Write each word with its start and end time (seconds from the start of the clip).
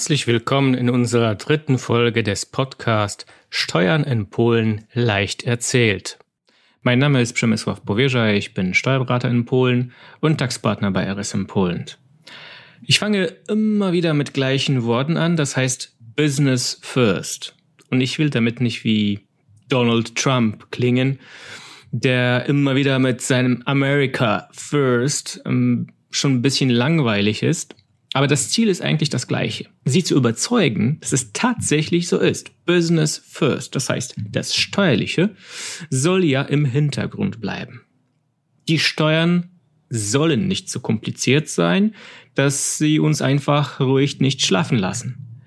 Herzlich 0.00 0.26
willkommen 0.26 0.72
in 0.72 0.88
unserer 0.88 1.34
dritten 1.34 1.76
Folge 1.76 2.22
des 2.22 2.46
Podcasts 2.46 3.26
Steuern 3.50 4.02
in 4.02 4.30
Polen 4.30 4.86
leicht 4.94 5.42
erzählt. 5.42 6.18
Mein 6.80 6.98
Name 6.98 7.20
ist 7.20 7.36
Przemysław 7.36 7.84
Powierza, 7.84 8.30
ich 8.30 8.54
bin 8.54 8.72
Steuerberater 8.72 9.28
in 9.28 9.44
Polen 9.44 9.92
und 10.20 10.38
Taxpartner 10.38 10.90
bei 10.90 11.04
RSM 11.06 11.44
Poland. 11.44 11.98
Ich 12.86 12.98
fange 12.98 13.26
immer 13.46 13.92
wieder 13.92 14.14
mit 14.14 14.32
gleichen 14.32 14.84
Worten 14.84 15.18
an, 15.18 15.36
das 15.36 15.54
heißt 15.54 15.94
Business 16.16 16.78
First. 16.80 17.54
Und 17.90 18.00
ich 18.00 18.18
will 18.18 18.30
damit 18.30 18.62
nicht 18.62 18.84
wie 18.84 19.20
Donald 19.68 20.16
Trump 20.16 20.70
klingen, 20.70 21.18
der 21.90 22.46
immer 22.46 22.74
wieder 22.74 22.98
mit 22.98 23.20
seinem 23.20 23.62
America 23.66 24.48
First 24.52 25.42
ähm, 25.44 25.88
schon 26.10 26.36
ein 26.36 26.42
bisschen 26.42 26.70
langweilig 26.70 27.42
ist. 27.42 27.74
Aber 28.12 28.26
das 28.26 28.50
Ziel 28.50 28.68
ist 28.68 28.82
eigentlich 28.82 29.10
das 29.10 29.28
gleiche. 29.28 29.66
Sie 29.84 30.02
zu 30.02 30.16
überzeugen, 30.16 30.98
dass 31.00 31.12
es 31.12 31.32
tatsächlich 31.32 32.08
so 32.08 32.18
ist. 32.18 32.50
Business 32.66 33.22
first. 33.24 33.76
Das 33.76 33.88
heißt, 33.88 34.16
das 34.30 34.56
Steuerliche 34.56 35.36
soll 35.90 36.24
ja 36.24 36.42
im 36.42 36.64
Hintergrund 36.64 37.40
bleiben. 37.40 37.82
Die 38.68 38.80
Steuern 38.80 39.50
sollen 39.90 40.48
nicht 40.48 40.68
so 40.68 40.80
kompliziert 40.80 41.48
sein, 41.48 41.94
dass 42.34 42.78
sie 42.78 42.98
uns 42.98 43.22
einfach 43.22 43.80
ruhig 43.80 44.20
nicht 44.20 44.44
schlafen 44.44 44.78
lassen. 44.78 45.42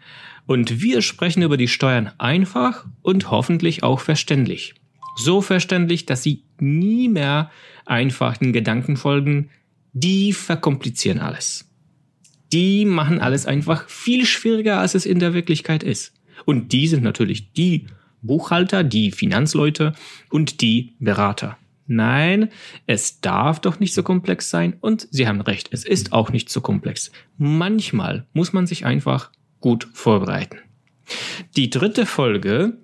Und 0.46 0.82
wir 0.82 1.02
sprechen 1.02 1.44
über 1.44 1.58
die 1.58 1.70
Steuern 1.70 2.12
einfach 2.18 2.86
und 3.02 3.32
hoffentlich 3.32 3.84
auch 3.84 4.02
verständlich. 4.02 4.76
So 5.16 5.42
verständlich, 5.42 6.06
dass 6.06 6.24
sie 6.24 6.44
nie 6.60 7.08
mehr 7.08 7.52
einfach 7.86 8.38
den 8.38 8.52
Gedanken 8.52 8.98
folgen, 8.98 9.50
die 9.94 10.34
verkomplizieren 10.34 11.20
alles. 11.20 11.73
Die 12.54 12.86
machen 12.86 13.20
alles 13.20 13.46
einfach 13.46 13.90
viel 13.90 14.26
schwieriger, 14.26 14.80
als 14.80 14.96
es 14.96 15.06
in 15.06 15.20
der 15.20 15.34
Wirklichkeit 15.34 15.84
ist. 15.84 16.14
Und 16.46 16.72
die 16.72 16.88
sind 16.88 17.04
natürlich 17.04 17.52
die 17.54 17.88
Buchhalter, 18.22 18.84
die 18.84 19.12
Finanzleute 19.12 19.94
und 20.30 20.62
die 20.62 20.94
Berater. 21.00 21.58
Nein, 21.88 22.50
es 22.86 23.20
darf 23.20 23.60
doch 23.60 23.80
nicht 23.80 23.94
so 23.94 24.04
komplex 24.04 24.50
sein 24.50 24.78
und 24.80 25.08
Sie 25.12 25.28
haben 25.28 25.42
recht, 25.42 25.70
es 25.72 25.84
ist 25.84 26.14
auch 26.14 26.32
nicht 26.32 26.50
so 26.50 26.62
komplex. 26.62 27.12
Manchmal 27.38 28.26
muss 28.34 28.54
man 28.54 28.68
sich 28.68 28.86
einfach 28.86 29.32
gut 29.60 29.90
vorbereiten. 29.94 30.60
Die 31.58 31.70
dritte 31.70 32.06
Folge 32.06 32.78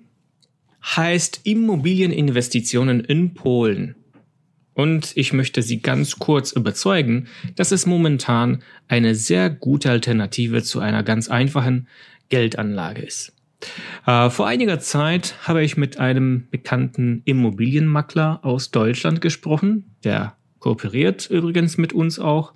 heißt 0.84 1.40
Immobilieninvestitionen 1.44 3.00
in 3.00 3.34
Polen. 3.34 3.94
Und 4.80 5.12
ich 5.14 5.34
möchte 5.34 5.60
Sie 5.60 5.82
ganz 5.82 6.18
kurz 6.18 6.52
überzeugen, 6.52 7.26
dass 7.54 7.70
es 7.70 7.84
momentan 7.84 8.62
eine 8.88 9.14
sehr 9.14 9.50
gute 9.50 9.90
Alternative 9.90 10.62
zu 10.62 10.80
einer 10.80 11.02
ganz 11.02 11.28
einfachen 11.28 11.86
Geldanlage 12.30 13.02
ist. 13.02 13.34
Äh, 14.06 14.30
vor 14.30 14.46
einiger 14.46 14.80
Zeit 14.80 15.34
habe 15.42 15.62
ich 15.62 15.76
mit 15.76 15.98
einem 15.98 16.48
bekannten 16.50 17.20
Immobilienmakler 17.26 18.40
aus 18.42 18.70
Deutschland 18.70 19.20
gesprochen, 19.20 19.96
der 20.02 20.34
kooperiert 20.60 21.28
übrigens 21.28 21.76
mit 21.76 21.92
uns 21.92 22.18
auch. 22.18 22.54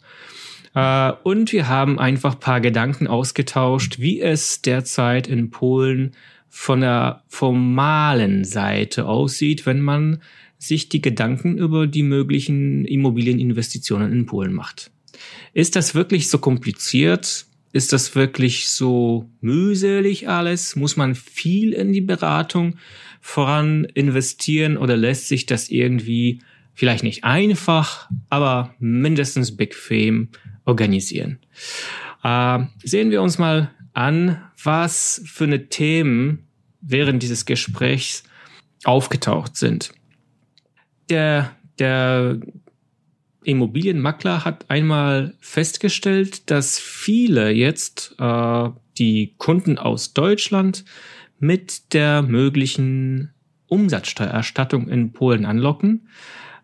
Äh, 0.75 1.13
und 1.25 1.53
wir 1.53 1.69
haben 1.69 1.99
einfach 1.99 2.41
paar 2.41 2.63
Gedanken 2.63 3.07
ausgetauscht, 3.07 3.99
wie 3.99 4.23
es 4.23 4.63
derzeit 4.63 5.29
in 5.29 5.51
Polen 5.51 6.13
von 6.49 6.81
der 6.81 7.23
formalen 7.29 8.45
Seite 8.45 9.05
aussieht, 9.05 9.67
wenn 9.67 9.83
man 9.83 10.23
sich 10.59 10.89
die 10.89 11.03
Gedanken 11.03 11.59
über 11.59 11.87
die 11.87 12.03
möglichen 12.03 12.85
Immobilieninvestitionen 12.85 14.13
in 14.13 14.27
Polen 14.27 14.53
macht. 14.53 14.91
Ist 15.53 15.77
das 15.77 15.95
wirklich 15.95 16.29
so 16.31 16.39
kompliziert? 16.39 17.47
Ist 17.73 17.93
das 17.93 18.15
wirklich 18.15 18.69
so 18.69 19.29
mühselig 19.41 20.29
alles? 20.29 20.77
Muss 20.77 20.97
man 20.97 21.15
viel 21.15 21.73
in 21.73 21.93
die 21.93 22.01
Beratung 22.01 22.77
voran 23.21 23.85
investieren 23.85 24.77
oder 24.77 24.97
lässt 24.97 25.29
sich 25.29 25.47
das 25.47 25.69
irgendwie 25.69 26.41
vielleicht 26.73 27.05
nicht 27.05 27.25
einfach, 27.25 28.09
aber 28.29 28.75
mindestens 28.79 29.57
bequem 29.57 30.29
organisieren? 30.65 31.39
Äh, 32.23 32.61
sehen 32.83 33.11
wir 33.11 33.23
uns 33.23 33.39
mal 33.39 33.71
an, 33.93 34.41
was 34.63 35.23
für 35.25 35.45
eine 35.45 35.69
Themen 35.69 36.47
während 36.81 37.23
dieses 37.23 37.45
Gesprächs 37.45 38.25
aufgetaucht 38.85 39.57
sind 39.57 39.93
der, 41.11 41.53
der 41.79 42.39
Immobilienmakler 43.45 44.45
hat 44.45 44.71
einmal 44.71 45.35
festgestellt, 45.41 46.51
dass 46.51 46.79
viele 46.79 47.51
jetzt 47.51 48.15
äh, 48.19 48.69
die 48.99 49.35
Kunden 49.39 49.79
aus 49.79 50.15
Deutschland 50.15 50.85
mit 51.39 51.93
der 51.93 52.23
möglichen 52.23 53.35
Umsatzsteuererstattung 53.67 54.89
in 54.89 55.13
Polen 55.13 55.45
anlocken. 55.45 56.09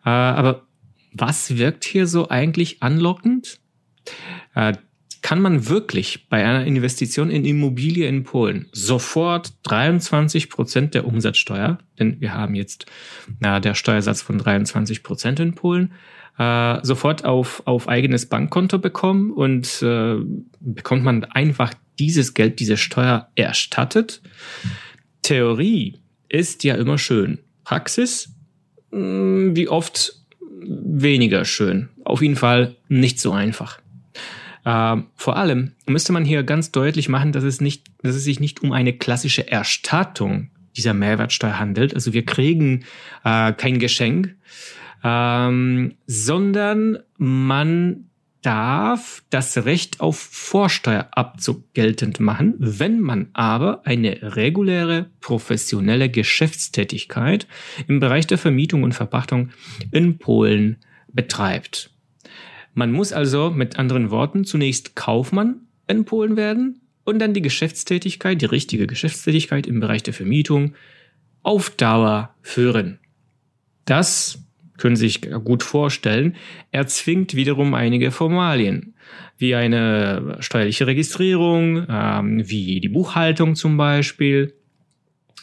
Äh, 0.05 0.11
aber 0.11 0.67
was 1.13 1.57
wirkt 1.57 1.85
hier 1.85 2.07
so 2.07 2.29
eigentlich 2.29 2.83
anlockend? 2.83 3.61
Äh, 4.55 4.75
kann 5.23 5.41
man 5.41 5.69
wirklich 5.69 6.29
bei 6.29 6.45
einer 6.45 6.65
Investition 6.65 7.31
in 7.31 7.45
Immobilie 7.45 8.07
in 8.07 8.25
Polen 8.25 8.69
sofort 8.73 9.53
23 9.65 10.49
Prozent 10.51 10.95
der 10.95 11.07
Umsatzsteuer, 11.07 11.79
denn 11.99 12.21
wir 12.21 12.35
haben 12.35 12.55
jetzt 12.55 12.87
na, 13.39 13.61
der 13.61 13.75
Steuersatz 13.75 14.23
von 14.23 14.39
23 14.39 15.03
Prozent 15.03 15.41
in 15.41 15.55
Polen, 15.55 15.93
äh, 16.39 16.79
sofort 16.83 17.25
auf, 17.25 17.63
auf 17.67 17.89
eigenes 17.89 18.27
Bankkonto 18.27 18.79
bekommen 18.79 19.31
und 19.31 19.83
äh, 19.83 20.17
bekommt 20.61 21.05
man 21.05 21.25
einfach 21.25 21.75
dieses 21.99 22.35
Geld, 22.35 22.61
diese 22.61 22.77
Steuer 22.79 23.29
erstattet. 23.35 24.23
Theorie 25.23 26.01
ist 26.29 26.65
ja 26.65 26.77
immer 26.77 26.97
schön. 26.97 27.41
Praxis, 27.65 28.33
hm, 28.91 29.55
wie 29.55 29.69
oft 29.69 30.15
weniger 30.63 31.45
schön. 31.45 31.91
Auf 32.05 32.23
jeden 32.23 32.37
Fall 32.37 32.77
nicht 32.89 33.21
so 33.21 33.33
einfach. 33.33 33.81
Ähm, 34.65 35.07
vor 35.17 35.37
allem 35.37 35.73
müsste 35.87 36.13
man 36.13 36.25
hier 36.25 36.43
ganz 36.43 36.71
deutlich 36.73 37.09
machen, 37.09 37.33
dass 37.33 37.45
es 37.45 37.61
nicht, 37.61 37.87
dass 38.03 38.15
es 38.15 38.25
sich 38.25 38.41
nicht 38.41 38.63
um 38.63 38.73
eine 38.73 38.93
klassische 38.93 39.51
Erstattung 39.51 40.51
dieser 40.77 40.95
Mehrwertsteuer 40.95 41.59
handelt. 41.59 41.95
Also 41.95 42.13
wir 42.13 42.25
kriegen 42.25 42.85
äh, 43.25 43.53
kein 43.53 43.79
Geschenk, 43.79 44.37
ähm, 45.03 45.95
sondern 46.07 46.99
man 47.17 48.07
darf 48.43 49.23
das 49.31 49.65
Recht 49.65 50.01
auf 50.01 50.19
Vorsteuerabzug 50.19 51.75
geltend 51.75 52.21
machen, 52.21 52.55
wenn 52.59 53.01
man 53.01 53.29
aber 53.35 53.83
eine 53.85 54.35
reguläre 54.37 55.11
professionelle 55.21 56.09
Geschäftstätigkeit 56.09 57.47
im 57.87 58.01
Bereich 58.01 58.27
der 58.27 58.39
Vermietung 58.39 58.83
und 58.83 58.95
Verpachtung 58.95 59.51
in 59.91 60.19
Polen 60.19 60.79
betreibt. 61.13 61.91
Man 62.75 62.93
muss 62.93 63.13
also 63.13 63.51
mit 63.51 63.79
anderen 63.79 64.11
Worten 64.11 64.45
zunächst 64.45 64.97
Kaufmann 64.97 65.63
in 65.89 66.05
Polen 66.05 66.37
werden 66.37 66.81
und 67.05 67.19
dann 67.19 67.35
die 67.35 67.43
Geschäftstätigkeit, 67.43 68.41
die 68.41 68.47
richtige 68.47 68.87
Geschäftstätigkeit 68.87 69.67
im 69.67 69.81
Bereich 69.81 70.03
der 70.03 70.15
Vermietung 70.15 70.75
auf 71.43 71.71
Dauer 71.71 72.35
führen. 72.43 72.99
Das 73.85 74.45
können 74.79 74.97
Sie 74.97 75.09
sich 75.09 75.21
gut 75.45 75.63
vorstellen, 75.63 76.37
erzwingt 76.71 77.35
wiederum 77.35 77.75
einige 77.75 78.11
Formalien, 78.11 78.95
wie 79.37 79.55
eine 79.55 80.37
steuerliche 80.41 80.87
Registrierung, 80.87 81.87
ähm, 81.89 82.49
wie 82.49 82.81
die 82.81 82.89
Buchhaltung 82.89 83.57
zum 83.57 83.77
Beispiel, 83.77 84.55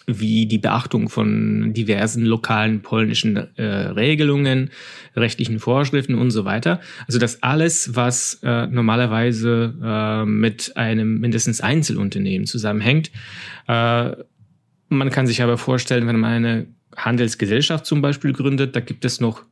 wie 0.07 0.45
die 0.45 0.57
Beachtung 0.57 1.09
von 1.09 1.73
diversen 1.73 2.25
lokalen 2.25 2.81
polnischen 2.81 3.35
äh, 3.57 3.63
Regelungen, 3.63 4.71
rechtlichen 5.15 5.59
Vorschriften 5.59 6.15
und 6.15 6.31
so 6.31 6.45
weiter. 6.45 6.79
Also 7.07 7.19
das 7.19 7.43
alles, 7.43 7.95
was 7.95 8.39
äh, 8.41 8.67
normalerweise 8.67 9.75
äh, 9.83 10.25
mit 10.25 10.77
einem 10.77 11.19
mindestens 11.19 11.59
Einzelunternehmen 11.59 12.47
zusammenhängt. 12.47 13.11
Äh, 13.67 14.11
man 14.89 15.09
kann 15.09 15.27
sich 15.27 15.43
aber 15.43 15.57
vorstellen, 15.57 16.07
wenn 16.07 16.19
man 16.19 16.31
eine 16.31 16.67
Handelsgesellschaft 16.95 17.85
zum 17.85 18.01
Beispiel 18.01 18.31
gründet, 18.31 18.77
da 18.77 18.79
gibt 18.79 19.03
es 19.03 19.19
noch 19.19 19.43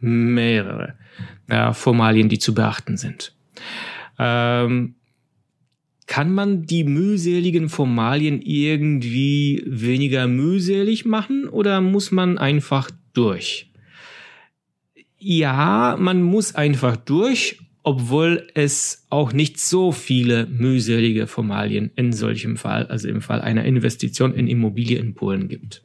mehrere 0.00 0.94
äh, 1.48 1.72
Formalien, 1.72 2.28
die 2.28 2.38
zu 2.38 2.54
beachten 2.54 2.98
sind. 2.98 3.34
Ähm, 4.18 4.96
kann 6.06 6.32
man 6.32 6.66
die 6.66 6.84
mühseligen 6.84 7.68
Formalien 7.68 8.42
irgendwie 8.42 9.62
weniger 9.66 10.26
mühselig 10.26 11.04
machen 11.04 11.48
oder 11.48 11.80
muss 11.80 12.10
man 12.10 12.38
einfach 12.38 12.90
durch? 13.14 13.70
Ja, 15.18 15.96
man 15.98 16.22
muss 16.22 16.54
einfach 16.54 16.96
durch, 16.96 17.58
obwohl 17.82 18.46
es 18.54 19.06
auch 19.08 19.32
nicht 19.32 19.58
so 19.58 19.92
viele 19.92 20.46
mühselige 20.46 21.26
Formalien 21.26 21.90
in 21.96 22.12
solchem 22.12 22.58
Fall, 22.58 22.86
also 22.86 23.08
im 23.08 23.22
Fall 23.22 23.40
einer 23.40 23.64
Investition 23.64 24.34
in 24.34 24.46
Immobilie 24.46 24.98
in 24.98 25.14
Polen 25.14 25.48
gibt. 25.48 25.82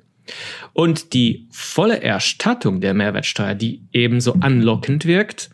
Und 0.74 1.14
die 1.14 1.48
volle 1.52 2.02
Erstattung 2.02 2.82
der 2.82 2.94
Mehrwertsteuer, 2.94 3.56
die 3.56 3.84
ebenso 3.94 4.34
anlockend 4.34 5.06
wirkt, 5.06 5.50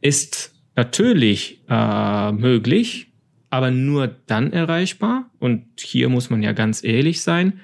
ist 0.00 0.52
natürlich 0.74 1.60
äh, 1.68 2.32
möglich, 2.32 3.11
aber 3.52 3.70
nur 3.70 4.06
dann 4.26 4.50
erreichbar, 4.50 5.30
und 5.38 5.66
hier 5.78 6.08
muss 6.08 6.30
man 6.30 6.42
ja 6.42 6.52
ganz 6.52 6.82
ehrlich 6.82 7.20
sein, 7.20 7.60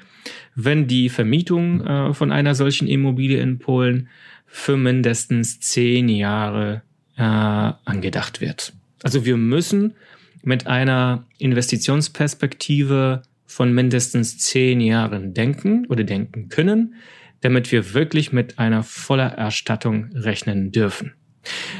wenn 0.54 0.86
die 0.86 1.08
Vermietung 1.08 1.80
äh, 1.80 2.12
von 2.12 2.30
einer 2.30 2.54
solchen 2.54 2.86
Immobilie 2.86 3.40
in 3.40 3.58
Polen 3.58 4.10
für 4.44 4.76
mindestens 4.76 5.60
zehn 5.60 6.10
Jahre 6.10 6.82
äh, 7.16 7.22
angedacht 7.22 8.42
wird. 8.42 8.74
Also 9.02 9.24
wir 9.24 9.38
müssen 9.38 9.94
mit 10.42 10.66
einer 10.66 11.24
Investitionsperspektive 11.38 13.22
von 13.46 13.72
mindestens 13.72 14.36
zehn 14.36 14.82
Jahren 14.82 15.32
denken 15.32 15.86
oder 15.86 16.04
denken 16.04 16.50
können, 16.50 16.96
damit 17.40 17.72
wir 17.72 17.94
wirklich 17.94 18.30
mit 18.30 18.58
einer 18.58 18.82
voller 18.82 19.32
Erstattung 19.32 20.10
rechnen 20.12 20.70
dürfen. 20.70 21.14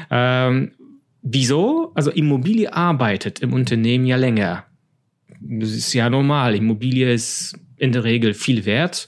Ähm, 0.09 0.71
wieso? 1.31 1.91
Also 1.95 2.11
Immobilie 2.11 2.73
arbeitet 2.73 3.39
im 3.39 3.53
Unternehmen 3.53 4.05
ja 4.05 4.15
länger. 4.15 4.65
Das 5.39 5.71
ist 5.71 5.93
ja 5.93 6.09
normal. 6.09 6.55
Immobilie 6.55 7.11
ist 7.11 7.57
in 7.77 7.91
der 7.91 8.03
Regel 8.03 8.33
viel 8.33 8.65
wert. 8.65 9.07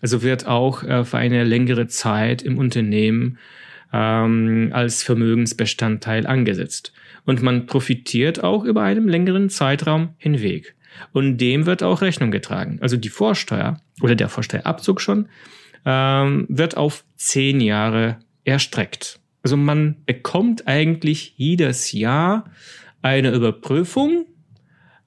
Also 0.00 0.22
wird 0.22 0.46
auch 0.46 0.82
äh, 0.84 1.04
für 1.04 1.18
eine 1.18 1.44
längere 1.44 1.88
Zeit 1.88 2.42
im 2.42 2.58
Unternehmen 2.58 3.38
ähm, 3.92 4.70
als 4.72 5.02
Vermögensbestandteil 5.02 6.26
angesetzt. 6.26 6.92
Und 7.24 7.42
man 7.42 7.66
profitiert 7.66 8.42
auch 8.44 8.64
über 8.64 8.82
einen 8.82 9.08
längeren 9.08 9.50
Zeitraum 9.50 10.10
hinweg. 10.18 10.74
Und 11.12 11.38
dem 11.38 11.66
wird 11.66 11.82
auch 11.82 12.02
Rechnung 12.02 12.30
getragen. 12.30 12.78
Also 12.80 12.96
die 12.96 13.08
Vorsteuer 13.08 13.80
oder 14.00 14.14
der 14.14 14.28
Vorsteuerabzug 14.28 15.00
schon 15.00 15.28
ähm, 15.84 16.46
wird 16.48 16.76
auf 16.76 17.04
zehn 17.16 17.60
Jahre 17.60 18.18
erstreckt. 18.44 19.20
Also 19.44 19.58
man 19.58 19.96
bekommt 20.06 20.66
eigentlich 20.66 21.34
jedes 21.36 21.92
Jahr 21.92 22.50
eine 23.02 23.30
Überprüfung, 23.30 24.24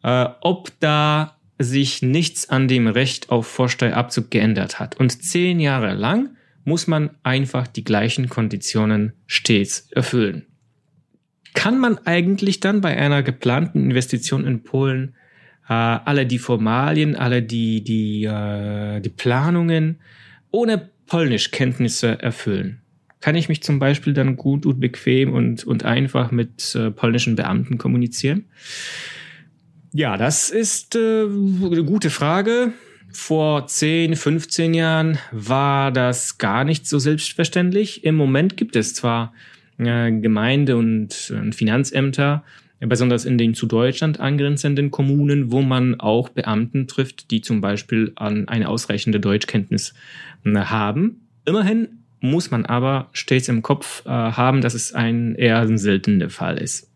äh, 0.04 0.28
ob 0.42 0.72
da 0.80 1.36
sich 1.58 2.04
nichts 2.04 2.48
an 2.48 2.68
dem 2.68 2.88
Recht 2.88 3.32
auf 3.32 3.48
Vorsteuerabzug 3.48 4.30
geändert 4.30 4.80
hat. 4.80 5.00
Und 5.00 5.24
zehn 5.24 5.60
Jahre 5.60 5.96
lang 5.96 6.36
muss 6.66 6.86
man 6.86 7.10
einfach 7.24 7.66
die 7.66 7.84
gleichen 7.84 8.30
Konditionen 8.30 9.14
stets 9.26 9.90
erfüllen. 9.90 10.46
Kann 11.56 11.80
man 11.80 11.98
eigentlich 12.06 12.60
dann 12.60 12.82
bei 12.82 12.96
einer 12.96 13.24
geplanten 13.24 13.86
Investition 13.86 14.46
in 14.46 14.62
Polen 14.62 15.16
äh, 15.68 15.74
alle 15.74 16.28
die 16.28 16.38
Formalien, 16.38 17.16
alle 17.16 17.42
die, 17.42 17.84
die, 17.84 18.26
äh, 18.26 19.00
die 19.00 19.10
Planungen 19.10 20.00
ohne 20.52 20.90
Polnischkenntnisse 21.08 22.22
erfüllen? 22.22 22.84
Kann 23.20 23.36
ich 23.36 23.50
mich 23.50 23.64
zum 23.64 23.80
Beispiel 23.80 24.14
dann 24.14 24.36
gut 24.36 24.66
und 24.66 24.80
bequem 24.80 25.34
und, 25.34 25.64
und 25.64 25.86
einfach 25.86 26.32
mit 26.32 26.76
äh, 26.76 26.92
polnischen 26.92 27.36
Beamten 27.36 27.78
kommunizieren? 27.78 28.46
Ja, 29.94 30.18
das 30.18 30.50
ist 30.50 30.96
äh, 30.96 31.24
eine 31.24 31.84
gute 31.84 32.10
Frage. 32.10 32.74
Vor 33.12 33.66
10, 33.66 34.16
15 34.16 34.74
Jahren 34.74 35.18
war 35.32 35.92
das 35.92 36.38
gar 36.38 36.64
nicht 36.64 36.86
so 36.86 37.00
selbstverständlich. 37.00 38.04
Im 38.04 38.16
Moment 38.16 38.58
gibt 38.58 38.76
es 38.76 38.94
zwar 38.94 39.34
äh, 39.80 40.12
Gemeinde- 40.12 40.78
und, 40.78 41.34
und 41.36 41.56
Finanzämter, 41.56 42.44
besonders 42.80 43.26
in 43.26 43.40
den 43.40 43.56
zu 43.56 43.66
Deutschland 43.66 44.20
angrenzenden 44.20 44.92
Kommunen, 44.92 45.52
wo 45.52 45.62
man 45.62 46.00
auch 46.00 46.30
Beamten 46.30 46.88
trifft, 46.88 47.32
die 47.32 47.42
zum 47.42 47.62
Beispiel 47.62 48.12
an 48.16 48.48
eine 48.48 48.70
ausreichende 48.70 49.20
Deutschkenntnis 49.20 49.96
äh, 50.46 50.54
haben. 50.54 51.28
Immerhin 51.46 52.04
muss 52.28 52.52
man 52.52 52.66
aber 52.66 53.10
stets 53.14 53.48
im 53.48 53.62
Kopf 53.62 54.06
äh, 54.06 54.10
haben, 54.10 54.62
dass 54.62 54.74
es 54.74 54.94
ein 54.94 55.36
eher 55.36 55.66
seltener 55.78 56.30
Fall 56.30 56.58
ist. 56.58 56.92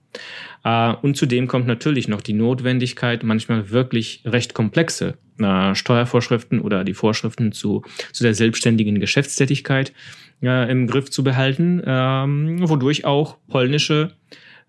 Äh, 0.64 0.94
und 1.02 1.18
zudem 1.18 1.48
kommt 1.48 1.68
natürlich 1.68 2.08
noch 2.08 2.22
die 2.22 2.34
Notwendigkeit, 2.34 3.24
manchmal 3.24 3.70
wirklich 3.70 4.22
recht 4.26 4.54
komplexe 4.54 5.18
äh, 5.40 5.76
Steuervorschriften 5.76 6.62
oder 6.62 6.84
die 6.84 6.94
Vorschriften 6.94 7.52
zu, 7.52 7.84
zu 8.12 8.24
der 8.24 8.34
selbstständigen 8.34 9.00
Geschäftstätigkeit 9.00 9.94
äh, 10.42 10.72
im 10.72 10.88
Griff 10.88 11.10
zu 11.10 11.24
behalten, 11.24 11.82
ähm, 11.86 12.70
wodurch 12.70 13.06
auch 13.06 13.38
polnische 13.48 14.12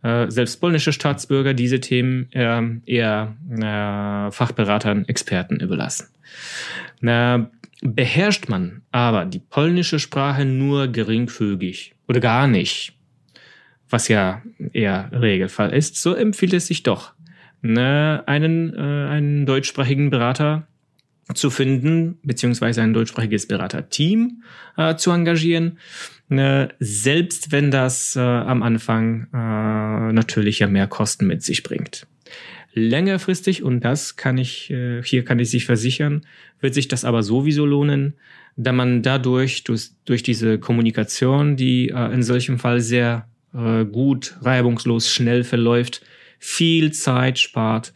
äh, 0.03 0.31
selbst 0.31 0.61
polnische 0.61 0.93
Staatsbürger 0.93 1.55
diese 1.55 1.81
Themen 1.81 2.29
äh, 2.32 2.61
eher 2.87 3.37
äh, 3.50 4.32
Fachberatern, 4.32 5.06
Experten 5.06 5.61
überlassen. 5.61 6.09
Beherrscht 7.84 8.49
man 8.49 8.82
aber 8.93 9.25
die 9.25 9.40
polnische 9.40 9.99
Sprache 9.99 10.44
nur 10.44 10.87
geringfügig 10.87 11.96
oder 12.06 12.20
gar 12.20 12.46
nicht, 12.46 12.96
was 13.90 14.06
ja 14.06 14.40
eher 14.73 15.11
Regelfall 15.12 15.75
ist, 15.75 15.96
so 15.96 16.14
empfiehlt 16.14 16.52
es 16.52 16.69
sich 16.69 16.84
doch, 16.84 17.12
ne, 17.61 18.23
einen, 18.26 18.73
äh, 18.75 18.79
einen 18.79 19.46
deutschsprachigen 19.46 20.11
Berater 20.11 20.69
zu 21.34 21.50
finden, 21.50 22.19
beziehungsweise 22.23 22.82
ein 22.82 22.94
deutschsprachiges 22.94 23.49
Beraterteam 23.49 24.44
äh, 24.76 24.94
zu 24.94 25.11
engagieren, 25.11 25.78
ne, 26.28 26.69
selbst 26.78 27.50
wenn 27.50 27.73
das 27.73 28.14
äh, 28.14 28.20
am 28.20 28.62
Anfang 28.62 29.26
äh, 29.32 30.12
natürlich 30.12 30.61
ja 30.61 30.69
mehr 30.69 30.87
Kosten 30.87 31.26
mit 31.26 31.43
sich 31.43 31.64
bringt. 31.64 32.06
Längerfristig, 32.74 33.62
und 33.62 33.80
das 33.80 34.16
kann 34.16 34.38
ich, 34.38 34.70
äh, 34.70 35.02
hier 35.02 35.24
kann 35.24 35.38
ich 35.38 35.50
sich 35.50 35.66
versichern, 35.66 36.26
wird 36.60 36.74
sich 36.74 36.88
das 36.88 37.04
aber 37.04 37.22
sowieso 37.22 37.66
lohnen, 37.66 38.14
da 38.56 38.72
man 38.72 39.02
dadurch, 39.02 39.64
durch, 39.64 39.90
durch 40.04 40.22
diese 40.22 40.58
Kommunikation, 40.58 41.56
die 41.56 41.90
äh, 41.90 42.12
in 42.12 42.22
solchem 42.22 42.58
Fall 42.58 42.80
sehr 42.80 43.28
äh, 43.54 43.84
gut, 43.84 44.36
reibungslos, 44.40 45.10
schnell 45.10 45.44
verläuft, 45.44 46.02
viel 46.38 46.92
Zeit 46.92 47.38
spart. 47.38 47.92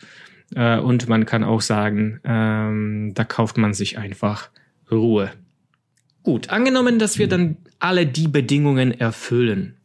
Äh, 0.54 0.78
und 0.78 1.08
man 1.08 1.26
kann 1.26 1.44
auch 1.44 1.60
sagen, 1.60 2.20
ähm, 2.24 3.12
da 3.14 3.24
kauft 3.24 3.56
man 3.56 3.74
sich 3.74 3.98
einfach 3.98 4.50
Ruhe. 4.90 5.30
Gut, 6.22 6.50
angenommen, 6.50 6.98
dass 6.98 7.18
wir 7.18 7.28
dann 7.28 7.56
alle 7.78 8.06
die 8.06 8.28
Bedingungen 8.28 8.92
erfüllen. 8.92 9.76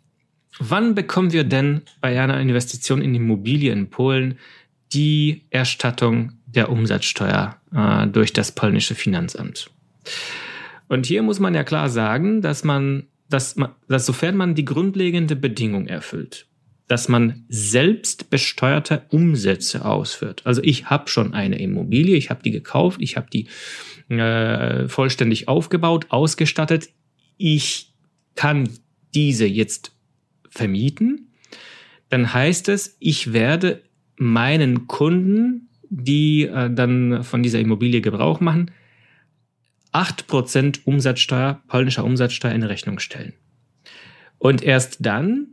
Wann 0.59 0.95
bekommen 0.95 1.31
wir 1.31 1.43
denn 1.43 1.81
bei 2.01 2.19
einer 2.21 2.39
Investition 2.39 3.01
in 3.01 3.15
Immobilien 3.15 3.79
in 3.79 3.89
Polen 3.89 4.37
die 4.93 5.45
Erstattung 5.49 6.33
der 6.45 6.69
Umsatzsteuer 6.69 7.57
äh, 7.73 8.07
durch 8.07 8.33
das 8.33 8.51
polnische 8.51 8.95
Finanzamt? 8.95 9.69
Und 10.87 11.05
hier 11.05 11.23
muss 11.23 11.39
man 11.39 11.55
ja 11.55 11.63
klar 11.63 11.89
sagen, 11.89 12.41
dass 12.41 12.63
man 12.63 13.07
dass, 13.31 13.55
man, 13.55 13.71
dass 13.87 14.05
sofern 14.05 14.35
man 14.35 14.55
die 14.55 14.65
grundlegende 14.65 15.35
Bedingung 15.35 15.87
erfüllt, 15.87 16.47
dass 16.87 17.07
man 17.07 17.45
selbst 17.47 18.29
besteuerte 18.29 19.03
Umsätze 19.09 19.85
ausführt. 19.85 20.41
Also 20.45 20.61
ich 20.63 20.89
habe 20.89 21.09
schon 21.09 21.33
eine 21.33 21.59
Immobilie, 21.59 22.17
ich 22.17 22.29
habe 22.29 22.43
die 22.43 22.51
gekauft, 22.51 23.01
ich 23.01 23.15
habe 23.15 23.27
die 23.31 23.47
äh, 24.13 24.87
vollständig 24.87 25.47
aufgebaut, 25.47 26.07
ausgestattet. 26.09 26.89
Ich 27.37 27.93
kann 28.35 28.69
diese 29.13 29.45
jetzt 29.45 29.93
vermieten. 30.49 31.31
Dann 32.09 32.33
heißt 32.33 32.67
es, 32.67 32.97
ich 32.99 33.31
werde 33.31 33.81
meinen 34.21 34.85
Kunden, 34.85 35.67
die 35.89 36.43
äh, 36.43 36.69
dann 36.71 37.23
von 37.23 37.41
dieser 37.41 37.59
Immobilie 37.59 38.01
Gebrauch 38.01 38.39
machen, 38.39 38.69
8% 39.93 40.81
Umsatzsteuer, 40.85 41.61
polnischer 41.67 42.05
Umsatzsteuer 42.05 42.53
in 42.53 42.63
Rechnung 42.63 42.99
stellen. 42.99 43.33
Und 44.37 44.63
erst 44.63 45.03
dann, 45.05 45.47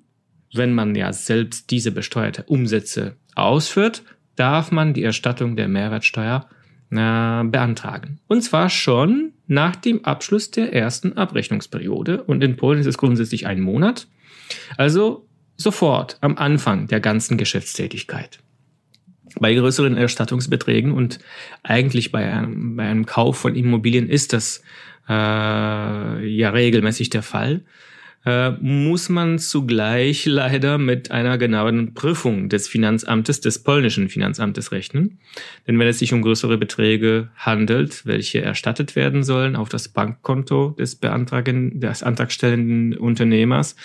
wenn 0.52 0.75
man 0.75 0.94
ja 0.94 1.12
selbst 1.14 1.70
diese 1.70 1.92
besteuerte 1.92 2.44
Umsätze 2.44 3.16
ausführt, 3.34 4.02
darf 4.37 4.70
man 4.70 4.92
die 4.92 5.02
Erstattung 5.02 5.56
der 5.56 5.66
Mehrwertsteuer 5.66 6.46
äh, 6.90 7.44
beantragen. 7.44 8.20
Und 8.28 8.42
zwar 8.42 8.68
schon 8.68 9.32
nach 9.46 9.76
dem 9.76 10.04
Abschluss 10.04 10.50
der 10.50 10.75
ersten 10.75 11.14
Abrechnungsperiode. 11.14 12.22
Und 12.22 12.44
in 12.44 12.56
Polen 12.56 12.80
ist 12.80 12.87
es 12.87 12.98
grundsätzlich 12.98 13.46
ein 13.46 13.62
Monat. 13.62 14.08
Also 14.76 15.26
sofort 15.56 16.18
am 16.20 16.37
Anfang 16.37 16.87
der 16.87 17.00
ganzen 17.00 17.38
Geschäftstätigkeit 17.38 18.40
bei 19.40 19.54
größeren 19.54 19.97
Erstattungsbeträgen 19.97 20.92
und 20.92 21.18
eigentlich 21.62 22.12
bei 22.12 22.30
einem, 22.33 22.76
bei 22.76 22.85
einem 22.85 23.07
Kauf 23.07 23.38
von 23.38 23.54
Immobilien 23.54 24.09
ist 24.09 24.33
das 24.33 24.62
äh, 25.09 25.12
ja 25.12 26.50
regelmäßig 26.50 27.11
der 27.11 27.23
Fall, 27.23 27.62
äh, 28.26 28.50
muss 28.61 29.09
man 29.09 29.38
zugleich 29.38 30.26
leider 30.26 30.76
mit 30.76 31.11
einer 31.11 31.38
genauen 31.38 31.95
Prüfung 31.95 32.49
des 32.49 32.68
Finanzamtes, 32.68 33.40
des 33.40 33.62
polnischen 33.62 34.09
Finanzamtes 34.09 34.73
rechnen. 34.73 35.18
Denn 35.66 35.78
wenn 35.78 35.88
es 35.88 36.00
sich 36.00 36.12
um 36.12 36.23
größere 36.23 36.59
Beträge 36.59 37.28
handelt, 37.37 38.04
welche 38.07 38.42
erstattet 38.42 38.97
werden 38.97 39.23
sollen 39.23 39.57
auf 39.57 39.68
das 39.68 39.88
Bankkonto 39.88 40.76
des 40.78 40.97
beantragen, 40.97 41.80
des 41.80 42.02
antragstellenden 42.02 42.99
Unternehmers, 42.99 43.76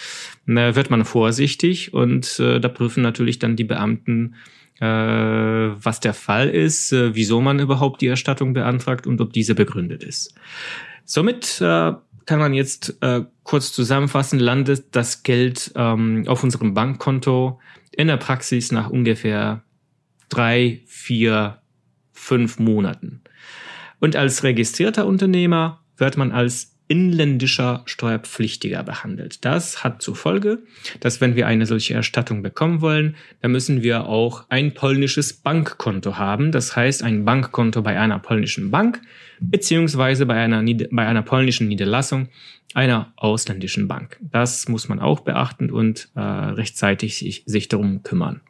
äh, 0.48 0.76
wird 0.76 0.90
man 0.90 1.06
vorsichtig 1.06 1.94
und 1.94 2.40
äh, 2.40 2.60
da 2.60 2.68
prüfen 2.70 3.04
natürlich 3.04 3.40
dann 3.40 3.56
die 3.56 3.64
Beamten 3.64 4.36
was 4.80 6.00
der 6.00 6.13
Fall 6.13 6.50
ist, 6.50 6.92
äh, 6.92 7.15
wieso 7.15 7.42
man 7.42 7.60
überhaupt 7.60 8.01
die 8.01 8.08
Erstattung 8.08 8.53
beantragt 8.53 9.08
und 9.08 9.22
ob 9.22 9.32
diese 9.32 9.56
begründet 9.56 10.03
ist. 10.03 10.34
Somit 11.06 11.62
äh, 11.62 11.94
kann 12.25 12.39
man 12.39 12.53
jetzt 12.53 12.98
äh, 13.01 13.22
kurz 13.44 13.72
zusammenfassen, 13.74 14.39
landet 14.39 14.96
das 14.96 15.24
Geld 15.24 15.72
ähm, 15.75 16.24
auf 16.27 16.44
unserem 16.44 16.74
Bankkonto 16.74 17.60
in 17.92 18.08
der 18.08 18.18
Praxis 18.18 18.72
nach 18.72 18.89
ungefähr 18.89 19.63
drei, 20.30 20.82
vier, 20.86 21.60
fünf 22.12 22.60
Monaten. 22.60 23.22
Und 24.00 24.15
als 24.15 24.44
registrierter 24.44 25.06
Unternehmer 25.06 25.84
wird 25.98 26.18
man 26.18 26.32
als 26.32 26.73
inländischer 26.94 27.82
Steuerpflichtiger 27.86 28.84
behandelt. 28.84 29.44
Das 29.44 29.84
hat 29.84 30.04
zur 30.04 30.16
Folge, 30.16 30.60
dass 31.00 31.22
wenn 31.22 31.36
wir 31.36 31.48
eine 31.48 31.66
solche 31.66 31.96
Erstattung 31.96 32.44
bekommen 32.44 32.82
wollen, 32.82 33.16
dann 33.42 33.52
müssen 33.52 33.82
wir 33.82 34.06
auch 34.06 34.46
ein 34.50 34.76
polnisches 34.76 35.34
Bankkonto 35.34 36.20
haben. 36.20 36.52
Das 36.52 36.76
heißt, 36.76 37.02
ein 37.02 37.26
Bankkonto 37.26 37.82
bei 37.82 38.00
einer 38.00 38.20
polnischen 38.20 38.70
Bank 38.70 39.02
beziehungsweise 39.40 40.28
bei 40.28 40.36
einer, 40.36 40.64
bei 40.92 41.08
einer 41.08 41.24
polnischen 41.24 41.68
Niederlassung 41.68 42.30
einer 42.76 43.12
ausländischen 43.16 43.88
Bank. 43.88 44.20
Das 44.22 44.68
muss 44.68 44.88
man 44.88 45.00
auch 45.00 45.22
beachten 45.22 45.72
und 45.72 46.10
äh, 46.14 46.20
rechtzeitig 46.20 47.18
sich, 47.18 47.42
sich 47.48 47.70
darum 47.70 48.04
kümmern. 48.04 48.42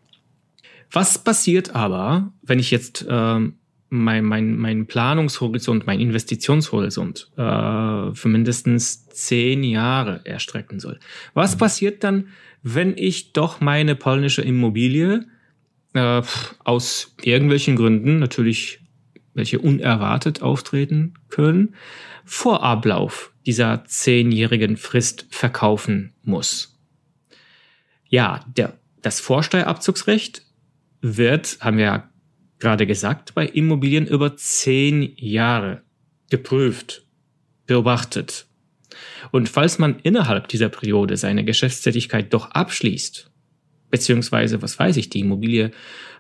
Was 0.92 1.18
passiert 1.18 1.76
aber, 1.76 2.34
wenn 2.42 2.60
ich 2.60 2.72
jetzt 2.72 3.06
ähm, 3.10 3.56
mein, 3.94 4.26
mein, 4.26 4.58
mein 4.58 4.88
Planungshorizont, 4.88 5.86
mein 5.86 6.00
Investitionshorizont 6.00 7.30
äh, 7.38 8.14
für 8.14 8.28
mindestens 8.28 9.08
zehn 9.10 9.64
Jahre 9.64 10.22
erstrecken 10.26 10.80
soll. 10.80 11.00
Was 11.36 11.56
passiert 11.58 12.04
dann, 12.04 12.30
wenn 12.64 12.98
ich 12.98 13.34
doch 13.34 13.62
meine 13.62 13.96
polnische 13.96 14.42
Immobilie 14.42 15.28
äh, 15.94 16.22
aus 16.64 17.16
irgendwelchen 17.22 17.76
Gründen, 17.76 18.18
natürlich 18.18 18.80
welche 19.36 19.60
unerwartet 19.60 20.42
auftreten 20.42 21.14
können, 21.30 21.76
vor 22.26 22.64
Ablauf 22.64 23.32
dieser 23.46 23.86
zehnjährigen 23.86 24.76
Frist 24.76 25.28
verkaufen 25.30 26.14
muss? 26.24 26.80
Ja, 28.08 28.44
der, 28.58 28.74
das 29.04 29.20
Vorsteuerabzugsrecht 29.20 30.44
wird, 31.02 31.58
haben 31.60 31.78
wir 31.78 31.86
ja 31.86 32.10
gerade 32.64 32.88
gesagt, 32.88 33.36
bei 33.36 33.46
Immobilien 33.46 34.08
über 34.08 34.38
zehn 34.38 35.14
Jahre 35.18 35.82
geprüft, 36.30 37.06
beobachtet. 37.68 38.48
Und 39.32 39.50
falls 39.50 39.80
man 39.80 40.00
innerhalb 40.02 40.48
dieser 40.48 40.70
Periode 40.70 41.18
seine 41.18 41.44
Geschäftstätigkeit 41.44 42.34
doch 42.34 42.52
abschließt, 42.52 43.30
beziehungsweise, 43.92 44.62
was 44.62 44.80
weiß 44.80 44.96
ich, 44.96 45.10
die 45.10 45.20
Immobilie 45.20 45.72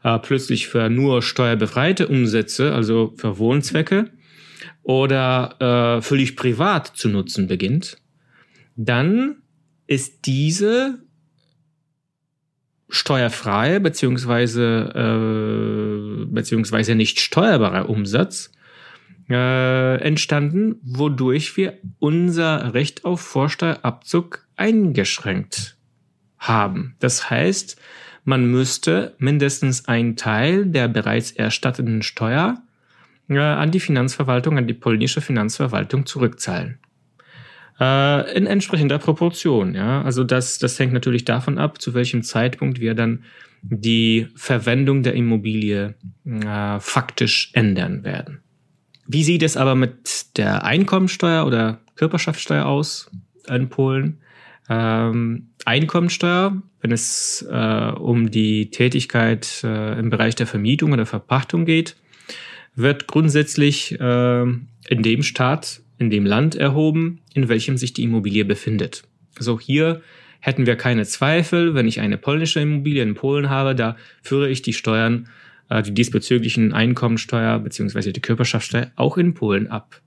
äh, 0.03 0.19
plötzlich 0.19 0.67
für 0.67 0.89
nur 0.89 1.21
steuerbefreite 1.21 2.09
Umsätze, 2.09 2.73
also 2.73 3.13
für 3.15 3.37
Wohnzwecke, 3.37 4.09
oder 4.83 5.97
äh, 5.97 6.01
völlig 6.01 6.35
privat 6.35 6.87
zu 6.87 7.07
nutzen 7.07 7.47
beginnt, 7.47 7.97
dann 8.75 9.37
ist 9.87 10.25
diese 10.25 10.99
steuerfreie 12.89 13.79
beziehungsweise 13.79 14.93
äh, 14.95 15.82
beziehungsweise 16.25 16.95
nicht 16.95 17.19
steuerbarer 17.19 17.89
Umsatz 17.89 18.51
äh, 19.29 20.01
entstanden, 20.01 20.75
wodurch 20.83 21.55
wir 21.57 21.77
unser 21.99 22.73
Recht 22.73 23.05
auf 23.05 23.21
Vorsteuerabzug 23.21 24.45
eingeschränkt 24.55 25.77
haben. 26.37 26.95
Das 26.99 27.29
heißt, 27.29 27.79
man 28.25 28.45
müsste 28.45 29.15
mindestens 29.17 29.87
einen 29.87 30.15
Teil 30.15 30.65
der 30.65 30.87
bereits 30.87 31.31
erstatteten 31.31 32.01
Steuer 32.01 32.61
äh, 33.29 33.37
an 33.37 33.71
die 33.71 33.79
Finanzverwaltung, 33.79 34.57
an 34.57 34.67
die 34.67 34.73
polnische 34.73 35.21
Finanzverwaltung 35.21 36.05
zurückzahlen. 36.05 36.79
Äh, 37.79 38.37
in 38.37 38.45
entsprechender 38.45 38.99
Proportion, 38.99 39.75
ja. 39.75 40.01
Also 40.03 40.23
das, 40.23 40.59
das 40.59 40.77
hängt 40.79 40.93
natürlich 40.93 41.25
davon 41.25 41.57
ab, 41.57 41.81
zu 41.81 41.93
welchem 41.93 42.23
Zeitpunkt 42.23 42.79
wir 42.79 42.93
dann 42.93 43.23
die 43.63 44.27
Verwendung 44.35 45.03
der 45.03 45.13
Immobilie 45.13 45.95
äh, 46.25 46.79
faktisch 46.79 47.51
ändern 47.53 48.03
werden. 48.03 48.41
Wie 49.07 49.23
sieht 49.23 49.43
es 49.43 49.57
aber 49.57 49.75
mit 49.75 50.37
der 50.37 50.63
Einkommensteuer 50.63 51.45
oder 51.45 51.81
Körperschaftssteuer 51.95 52.65
aus 52.65 53.09
in 53.47 53.69
Polen? 53.69 54.19
Ähm, 54.69 55.49
Einkommensteuer, 55.65 56.61
wenn 56.81 56.91
es 56.91 57.45
äh, 57.49 57.91
um 57.97 58.31
die 58.31 58.69
Tätigkeit 58.69 59.61
äh, 59.63 59.99
im 59.99 60.09
Bereich 60.09 60.35
der 60.35 60.47
Vermietung 60.47 60.93
oder 60.93 61.05
Verpachtung 61.05 61.65
geht, 61.65 61.95
wird 62.75 63.07
grundsätzlich 63.07 63.99
äh, 63.99 64.43
in 64.43 65.03
dem 65.03 65.23
Staat 65.23 65.81
in 65.99 66.09
dem 66.09 66.25
Land 66.25 66.55
erhoben, 66.55 67.21
in 67.33 67.49
welchem 67.49 67.77
sich 67.77 67.93
die 67.93 68.03
Immobilie 68.03 68.45
befindet. 68.45 69.03
Also 69.37 69.59
hier 69.59 70.01
hätten 70.43 70.65
wir 70.65 70.75
keine 70.75 71.05
Zweifel, 71.05 71.73
wenn 71.73 71.87
ich 71.87 71.99
eine 71.99 72.17
polnische 72.17 72.59
Immobilie 72.59 73.01
in 73.01 73.15
Polen 73.15 73.49
habe, 73.49 73.75
da 73.75 73.95
führe 74.21 74.49
ich 74.49 74.61
die 74.61 74.73
Steuern, 74.73 75.27
äh, 75.69 75.81
die 75.81 75.93
diesbezüglichen 75.93 76.73
Einkommensteuer 76.73 77.59
bzw. 77.59 78.11
die 78.11 78.21
Körperschaftssteuer 78.21 78.91
auch 78.95 79.17
in 79.17 79.33
Polen 79.33 79.67
ab. 79.67 80.01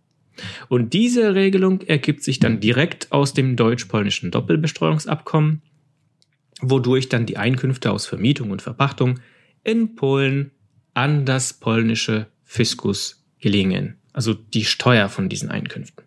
Und 0.69 0.93
diese 0.93 1.35
Regelung 1.35 1.81
ergibt 1.81 2.23
sich 2.23 2.39
dann 2.39 2.61
direkt 2.61 3.11
aus 3.11 3.33
dem 3.33 3.57
deutsch-polnischen 3.57 4.31
Doppelbesteuerungsabkommen, 4.31 5.63
wodurch 6.61 7.09
dann 7.09 7.27
die 7.27 7.39
Einkünfte 7.39 7.91
aus 7.91 8.07
Vermietung 8.07 8.51
und 8.51 8.61
Verpachtung 8.61 9.21
in 9.65 9.95
Polen 9.95 10.51
an 10.93 11.25
das 11.25 11.55
polnische 11.55 12.27
Fiskus 12.45 13.25
gelingen 13.41 13.97
also 14.17 14.33
die 14.33 14.65
Steuer 14.65 15.11
von 15.11 15.29
diesen 15.29 15.51
Einkünften. 15.51 16.05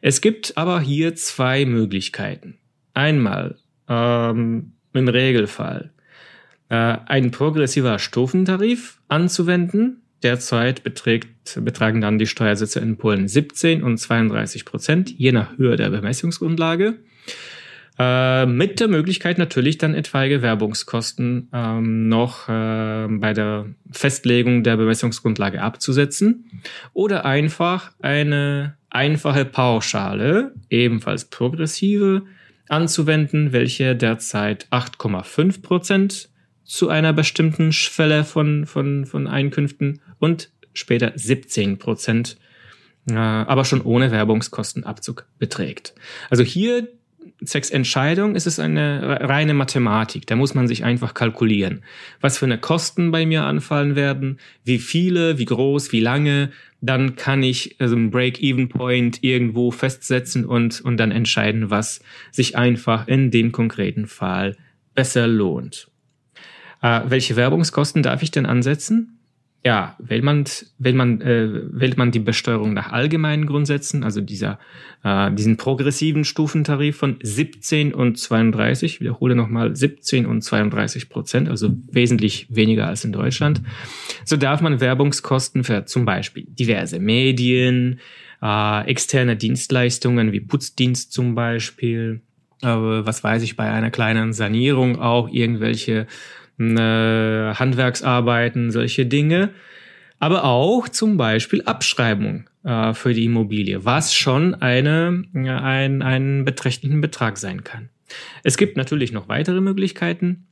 Es 0.00 0.20
gibt 0.20 0.56
aber 0.56 0.80
hier 0.80 1.16
zwei 1.16 1.66
Möglichkeiten. 1.66 2.58
Einmal 2.94 3.56
ähm, 3.88 4.72
im 4.92 5.08
Regelfall 5.08 5.90
äh, 6.68 6.74
ein 6.74 7.30
progressiver 7.30 7.98
Stufentarif 7.98 9.00
anzuwenden. 9.08 10.02
Derzeit 10.22 10.82
beträgt, 10.82 11.58
betragen 11.64 12.00
dann 12.00 12.18
die 12.18 12.26
Steuersätze 12.26 12.80
in 12.80 12.96
Polen 12.96 13.26
17 13.26 13.82
und 13.82 13.98
32 13.98 14.64
Prozent, 14.64 15.10
je 15.10 15.32
nach 15.32 15.56
Höhe 15.56 15.76
der 15.76 15.90
Bemessungsgrundlage. 15.90 16.98
Äh, 17.98 18.46
mit 18.46 18.80
der 18.80 18.88
Möglichkeit 18.88 19.36
natürlich 19.36 19.76
dann 19.76 19.94
etwaige 19.94 20.40
Werbungskosten 20.40 21.48
ähm, 21.52 22.08
noch 22.08 22.48
äh, 22.48 23.08
bei 23.08 23.34
der 23.34 23.66
Festlegung 23.90 24.62
der 24.62 24.78
Bemessungsgrundlage 24.78 25.60
abzusetzen 25.60 26.62
oder 26.94 27.26
einfach 27.26 27.92
eine 28.00 28.76
einfache 28.88 29.44
Pauschale, 29.44 30.54
ebenfalls 30.70 31.26
progressive, 31.26 32.22
anzuwenden, 32.70 33.52
welche 33.52 33.96
derzeit 33.96 34.66
8,5 34.70 35.62
Prozent 35.62 36.30
zu 36.64 36.88
einer 36.88 37.12
bestimmten 37.12 37.72
Schwelle 37.72 38.24
von, 38.24 38.66
von, 38.66 39.06
von 39.06 39.26
Einkünften 39.26 40.00
und 40.18 40.50
später 40.72 41.12
17 41.14 41.78
Prozent, 41.78 42.36
äh, 43.08 43.14
aber 43.14 43.64
schon 43.64 43.82
ohne 43.82 44.10
Werbungskostenabzug 44.10 45.26
beträgt. 45.38 45.94
Also 46.30 46.44
hier 46.44 46.88
zwecks 47.44 47.70
Entscheidung 47.70 48.34
ist 48.34 48.46
es 48.46 48.58
eine 48.58 49.20
reine 49.22 49.54
Mathematik. 49.54 50.26
Da 50.26 50.36
muss 50.36 50.54
man 50.54 50.68
sich 50.68 50.84
einfach 50.84 51.14
kalkulieren. 51.14 51.82
Was 52.20 52.38
für 52.38 52.46
eine 52.46 52.58
Kosten 52.58 53.10
bei 53.10 53.26
mir 53.26 53.44
anfallen 53.44 53.96
werden, 53.96 54.38
wie 54.64 54.78
viele, 54.78 55.38
wie 55.38 55.44
groß, 55.44 55.92
wie 55.92 56.00
lange. 56.00 56.50
Dann 56.80 57.16
kann 57.16 57.42
ich 57.42 57.76
also 57.78 57.94
einen 57.94 58.10
Break-Even-Point 58.10 59.22
irgendwo 59.22 59.70
festsetzen 59.70 60.46
und, 60.46 60.80
und 60.80 60.96
dann 60.96 61.10
entscheiden, 61.10 61.70
was 61.70 62.00
sich 62.30 62.56
einfach 62.56 63.06
in 63.06 63.30
dem 63.30 63.52
konkreten 63.52 64.06
Fall 64.06 64.56
besser 64.94 65.26
lohnt. 65.26 65.88
Äh, 66.82 67.02
welche 67.06 67.36
Werbungskosten 67.36 68.02
darf 68.02 68.22
ich 68.22 68.30
denn 68.30 68.46
ansetzen? 68.46 69.19
Ja, 69.62 69.94
wählt 69.98 70.24
man, 70.24 70.44
wählt 70.78 70.96
man, 70.96 71.20
äh, 71.20 71.48
wählt 71.70 71.98
man 71.98 72.10
die 72.10 72.18
Besteuerung 72.18 72.72
nach 72.72 72.92
allgemeinen 72.92 73.44
Grundsätzen, 73.44 74.04
also 74.04 74.22
dieser, 74.22 74.58
äh, 75.04 75.30
diesen 75.32 75.58
progressiven 75.58 76.24
Stufentarif 76.24 76.96
von 76.96 77.18
17 77.22 77.92
und 77.92 78.18
32, 78.18 78.94
ich 78.94 79.00
wiederhole 79.00 79.34
nochmal 79.34 79.76
17 79.76 80.24
und 80.24 80.40
32 80.42 81.10
Prozent, 81.10 81.48
also 81.50 81.76
wesentlich 81.90 82.46
weniger 82.48 82.86
als 82.86 83.04
in 83.04 83.12
Deutschland, 83.12 83.60
so 84.24 84.38
darf 84.38 84.62
man 84.62 84.80
Werbungskosten 84.80 85.62
für 85.62 85.84
zum 85.84 86.06
Beispiel 86.06 86.46
diverse 86.48 86.98
Medien, 86.98 88.00
äh, 88.42 88.86
externe 88.86 89.36
Dienstleistungen 89.36 90.32
wie 90.32 90.40
Putzdienst 90.40 91.12
zum 91.12 91.34
Beispiel, 91.34 92.22
äh, 92.62 92.66
was 92.66 93.22
weiß 93.22 93.42
ich, 93.42 93.56
bei 93.56 93.70
einer 93.70 93.90
kleinen 93.90 94.32
Sanierung 94.32 94.98
auch 94.98 95.28
irgendwelche 95.30 96.06
Handwerksarbeiten, 96.60 98.70
solche 98.70 99.06
Dinge. 99.06 99.50
Aber 100.18 100.44
auch 100.44 100.88
zum 100.88 101.16
Beispiel 101.16 101.62
Abschreibung 101.62 102.50
äh, 102.62 102.92
für 102.92 103.14
die 103.14 103.24
Immobilie, 103.24 103.86
was 103.86 104.14
schon 104.14 104.54
eine, 104.54 105.24
ein, 105.32 106.02
einen 106.02 106.44
beträchtlichen 106.44 107.00
Betrag 107.00 107.38
sein 107.38 107.64
kann. 107.64 107.88
Es 108.42 108.58
gibt 108.58 108.76
natürlich 108.76 109.12
noch 109.12 109.28
weitere 109.28 109.62
Möglichkeiten. 109.62 110.46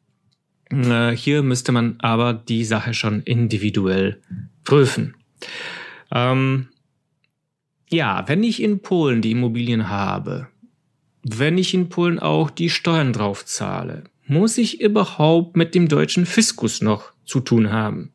Äh, 0.70 1.10
hier 1.10 1.42
müsste 1.42 1.72
man 1.72 1.96
aber 1.98 2.32
die 2.32 2.64
Sache 2.64 2.94
schon 2.94 3.22
individuell 3.22 4.22
prüfen. 4.64 5.16
Ähm, 6.12 6.68
ja, 7.90 8.24
wenn 8.26 8.42
ich 8.42 8.62
in 8.62 8.80
Polen 8.80 9.22
die 9.22 9.32
Immobilien 9.32 9.88
habe, 9.88 10.48
wenn 11.22 11.58
ich 11.58 11.74
in 11.74 11.88
Polen 11.88 12.18
auch 12.18 12.50
die 12.50 12.70
Steuern 12.70 13.12
drauf 13.12 13.44
zahle, 13.44 14.04
muss 14.28 14.58
ich 14.58 14.80
überhaupt 14.80 15.56
mit 15.56 15.74
dem 15.74 15.88
deutschen 15.88 16.26
Fiskus 16.26 16.80
noch 16.82 17.12
zu 17.24 17.40
tun 17.40 17.72
haben? 17.72 18.12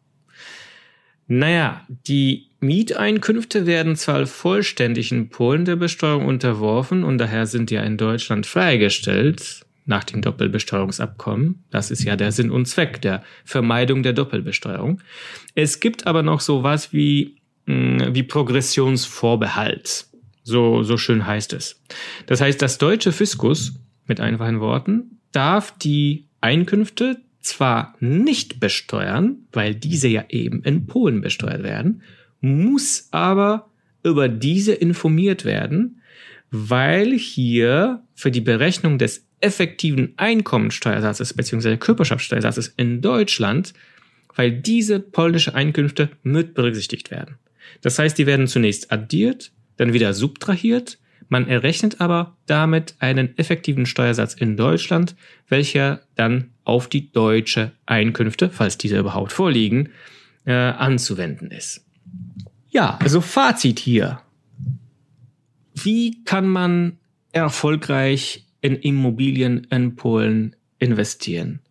Naja, 1.27 1.86
die 1.89 2.50
Mieteinkünfte 2.60 3.65
werden 3.65 3.96
zwar 3.96 4.25
vollständig 4.25 5.12
in 5.12 5.29
Polen 5.29 5.65
der 5.65 5.75
Besteuerung 5.75 6.25
unterworfen 6.25 7.03
und 7.03 7.17
daher 7.17 7.46
sind 7.46 7.72
ja 7.72 7.82
in 7.82 7.98
Deutschland 7.98 8.46
freigestellt 8.46 9.62
nach 9.86 10.03
dem 10.03 10.22
Doppelbesteuerungsabkommen. 10.22 11.63
Das 11.70 11.91
ist 11.91 12.03
ja 12.03 12.15
der 12.15 12.32
Sinn 12.32 12.51
und 12.51 12.67
Zweck 12.67 13.01
der 13.01 13.24
Vermeidung 13.43 14.03
der 14.03 14.13
Doppelbesteuerung. 14.13 15.01
Es 15.55 15.79
gibt 15.79 16.08
aber 16.08 16.24
noch 16.24 16.39
sowas 16.39 16.93
wie, 16.93 17.41
hm, 17.67 18.13
wie 18.13 18.24
Progressionsvorbehalt. 18.24 20.05
So, 20.43 20.84
so 20.84 20.98
schön 20.98 21.25
heißt 21.25 21.53
es. 21.53 21.82
Das 22.27 22.41
heißt, 22.41 22.62
das 22.62 22.77
deutsche 22.77 23.12
Fiskus, 23.12 23.74
mit 24.05 24.20
einfachen 24.20 24.60
Worten, 24.60 25.20
darf 25.34 25.78
die 25.78 26.28
Einkünfte 26.42 27.22
zwar 27.42 27.96
nicht 28.00 28.60
besteuern, 28.60 29.46
weil 29.52 29.75
diese 29.75 30.08
ja 30.08 30.25
eben 30.30 30.63
in 30.63 30.88
Polen 30.88 31.22
besteuert 31.22 31.63
werden, 31.63 32.02
muss 32.40 33.10
aber 33.12 33.70
über 34.04 34.30
diese 34.30 34.74
informiert 34.74 35.46
werden, 35.46 36.02
weil 36.52 37.18
hier 37.18 38.04
für 38.16 38.32
die 38.32 38.42
Berechnung 38.42 38.98
des 38.98 39.25
effektiven 39.42 40.13
Einkommensteuersatzes 40.18 41.34
bzw. 41.34 41.78
Körperschaftssteuersatzes 41.78 42.74
in 42.78 43.02
Deutschland, 43.02 43.74
weil 44.36 44.52
diese 44.52 45.00
polnische 45.00 45.54
Einkünfte 45.54 46.10
mit 46.24 46.54
berücksichtigt 46.54 47.12
werden. 47.12 47.38
Das 47.82 48.00
heißt, 48.00 48.18
die 48.18 48.25
werden 48.25 48.48
zunächst 48.48 48.92
addiert, 48.92 49.52
dann 49.78 49.94
wieder 49.94 50.13
subtrahiert 50.13 50.98
man 51.34 51.48
errechnet 51.48 52.00
aber 52.00 52.38
damit 52.46 52.94
einen 53.00 53.36
effektiven 53.40 53.88
Steuersatz 53.88 54.36
in 54.36 54.56
Deutschland, 54.56 55.16
welcher 55.50 56.02
dann 56.13 56.52
auf 56.63 56.88
die 56.88 57.12
deutsche 57.12 57.72
Einkünfte, 57.88 58.52
falls 58.52 58.78
diese 58.78 59.00
überhaupt 59.00 59.32
vorliegen, 59.32 59.90
äh, 60.46 60.54
anzuwenden 60.54 61.50
ist. 61.50 61.86
Ja, 62.70 63.00
also 63.02 63.20
Fazit 63.20 63.80
hier. 63.80 64.22
Wie 65.74 66.24
kann 66.24 66.48
man 66.48 67.00
erfolgreich 67.32 68.46
in 68.62 68.75
Immobilien 68.75 69.66
in 69.72 69.96
Polen 69.96 70.56
investieren? 70.78 71.62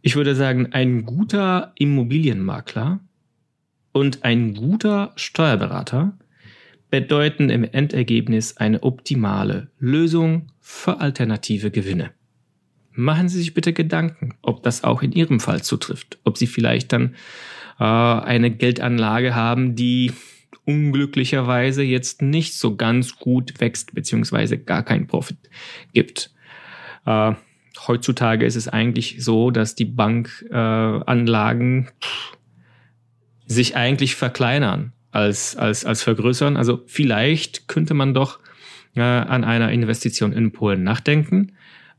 Ich 0.00 0.16
würde 0.16 0.34
sagen, 0.34 0.72
ein 0.72 1.04
guter 1.04 1.72
Immobilienmakler 1.74 3.00
und 3.92 4.24
ein 4.24 4.54
guter 4.54 5.12
Steuerberater 5.16 6.16
bedeuten 6.90 7.50
im 7.50 7.64
Endergebnis 7.64 8.56
eine 8.56 8.82
optimale 8.82 9.68
Lösung 9.78 10.48
für 10.60 11.00
alternative 11.00 11.70
Gewinne. 11.70 12.10
Machen 12.92 13.28
Sie 13.28 13.38
sich 13.38 13.54
bitte 13.54 13.72
Gedanken, 13.72 14.34
ob 14.40 14.62
das 14.62 14.84
auch 14.84 15.02
in 15.02 15.12
Ihrem 15.12 15.40
Fall 15.40 15.62
zutrifft, 15.62 16.18
ob 16.24 16.38
Sie 16.38 16.46
vielleicht 16.46 16.92
dann 16.92 17.14
äh, 17.78 17.84
eine 17.84 18.50
Geldanlage 18.50 19.34
haben, 19.34 19.76
die 19.76 20.12
unglücklicherweise 20.64 21.82
jetzt 21.82 22.22
nicht 22.22 22.54
so 22.54 22.76
ganz 22.76 23.16
gut 23.16 23.60
wächst 23.60 23.94
beziehungsweise 23.94 24.58
gar 24.58 24.82
keinen 24.82 25.06
Profit 25.06 25.38
gibt. 25.92 26.32
Äh, 27.04 27.32
heutzutage 27.86 28.46
ist 28.46 28.56
es 28.56 28.68
eigentlich 28.68 29.22
so, 29.22 29.50
dass 29.50 29.74
die 29.74 29.84
Bankanlagen 29.84 31.86
äh, 31.86 31.90
sich 33.46 33.76
eigentlich 33.76 34.16
verkleinern 34.16 34.92
als, 35.16 35.56
als, 35.56 35.84
als 35.84 36.02
vergrößern. 36.02 36.56
Also 36.56 36.82
vielleicht 36.86 37.68
könnte 37.68 37.94
man 37.94 38.14
doch 38.14 38.38
äh, 38.94 39.00
an 39.00 39.44
einer 39.44 39.72
Investition 39.72 40.32
in 40.32 40.52
Polen 40.52 40.82
nachdenken. 40.82 41.52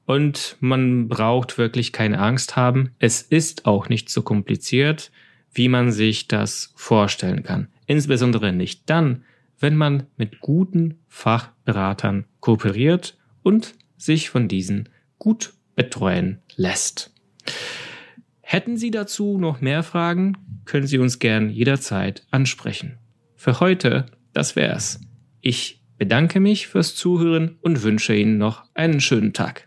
Und 0.05 0.55
man 0.59 1.09
braucht 1.09 1.57
wirklich 1.57 1.91
keine 1.91 2.19
Angst 2.19 2.55
haben. 2.55 2.91
Es 2.99 3.21
ist 3.21 3.65
auch 3.65 3.89
nicht 3.89 4.09
so 4.09 4.21
kompliziert, 4.21 5.11
wie 5.51 5.67
man 5.67 5.91
sich 5.91 6.27
das 6.27 6.71
vorstellen 6.75 7.43
kann. 7.43 7.67
Insbesondere 7.87 8.53
nicht 8.53 8.89
dann, 8.89 9.23
wenn 9.59 9.75
man 9.75 10.03
mit 10.15 10.39
guten 10.39 10.99
Fachberatern 11.07 12.25
kooperiert 12.39 13.17
und 13.41 13.73
sich 13.97 14.29
von 14.29 14.47
diesen 14.47 14.89
gut 15.17 15.53
betreuen 15.75 16.39
lässt. 16.55 17.11
Hätten 18.41 18.77
Sie 18.77 18.91
dazu 18.91 19.37
noch 19.37 19.59
mehr 19.59 19.83
Fragen, 19.83 20.37
können 20.65 20.87
Sie 20.87 20.99
uns 20.99 21.19
gern 21.19 21.49
jederzeit 21.49 22.25
ansprechen. 22.31 22.97
Für 23.39 23.59
heute, 23.59 24.07
das 24.33 24.55
wär's. 24.55 24.99
Ich 25.41 25.83
bedanke 25.97 26.39
mich 26.39 26.67
fürs 26.67 26.95
Zuhören 26.95 27.57
und 27.61 27.83
wünsche 27.83 28.15
Ihnen 28.15 28.39
noch 28.39 28.63
einen 28.73 28.99
schönen 28.99 29.31
Tag. 29.31 29.66